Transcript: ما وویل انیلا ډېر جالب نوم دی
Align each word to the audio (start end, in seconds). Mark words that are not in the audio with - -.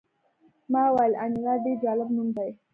ما 0.71 0.83
وویل 0.91 1.13
انیلا 1.23 1.53
ډېر 1.63 1.77
جالب 1.83 2.09
نوم 2.15 2.27
دی 2.37 2.49